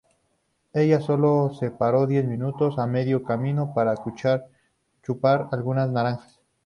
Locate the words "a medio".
2.79-3.21